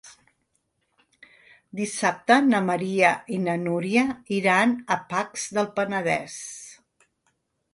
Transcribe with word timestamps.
Dissabte 1.79 2.37
na 2.45 2.61
Maria 2.69 3.11
i 3.35 3.37
na 3.43 3.55
Núria 3.67 4.07
iran 4.39 4.75
a 4.97 4.99
Pacs 5.13 5.45
del 5.59 5.71
Penedès. 5.79 6.41